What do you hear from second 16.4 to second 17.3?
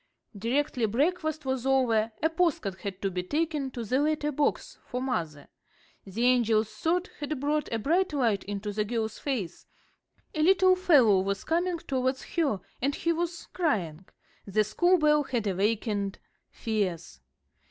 fears.